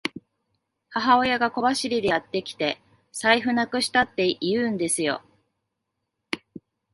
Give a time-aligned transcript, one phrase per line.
[0.89, 5.21] 母親が小走りでやってきて、財布なくしたって言うんですよ。